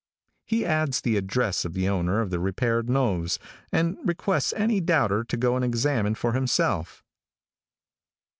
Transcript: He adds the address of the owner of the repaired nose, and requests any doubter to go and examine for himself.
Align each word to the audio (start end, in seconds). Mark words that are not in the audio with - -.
He 0.47 0.65
adds 0.65 0.99
the 1.01 1.15
address 1.15 1.63
of 1.63 1.73
the 1.75 1.87
owner 1.87 2.21
of 2.21 2.31
the 2.31 2.39
repaired 2.39 2.89
nose, 2.89 3.37
and 3.71 3.99
requests 4.03 4.51
any 4.53 4.79
doubter 4.81 5.23
to 5.23 5.37
go 5.37 5.55
and 5.55 5.63
examine 5.63 6.15
for 6.15 6.33
himself. 6.33 7.03